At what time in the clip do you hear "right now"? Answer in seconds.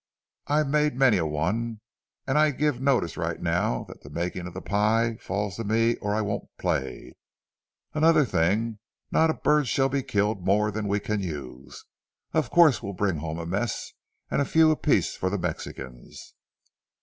3.17-3.83